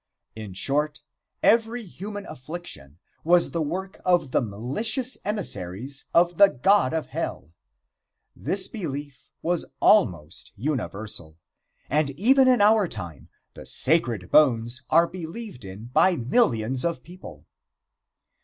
[0.35, 1.03] In short,
[1.43, 7.51] every human affliction was the work of the malicious emissaries of the god of hell.
[8.35, 11.37] This belief was almost universal,
[11.87, 17.45] and even in our time the sacred bones are believed in by millions of people.